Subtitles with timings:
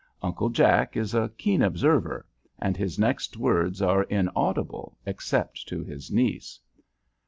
[0.23, 2.25] Uncle Jack is a keen observer,
[2.57, 6.59] and his next words are inaudible except to his niece.